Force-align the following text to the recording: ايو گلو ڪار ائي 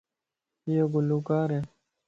ايو 0.67 0.85
گلو 0.93 1.17
ڪار 1.27 1.47
ائي 1.55 1.61